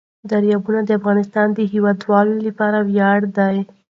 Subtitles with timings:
[0.29, 3.57] دریابونه د افغانستان د هیوادوالو لپاره ویاړ دی.